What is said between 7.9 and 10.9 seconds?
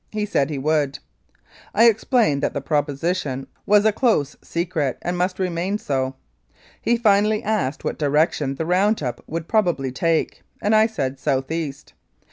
direction the round up would prob ably take, and I